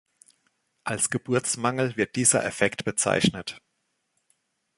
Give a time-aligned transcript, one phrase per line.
[0.83, 3.61] Als Geburtsmangel wird dieser Effekt bezeichnet.